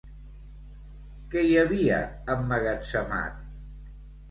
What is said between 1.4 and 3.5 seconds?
hi havia emmagatzemat?